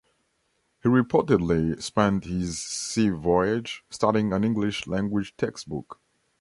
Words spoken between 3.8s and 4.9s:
studying an English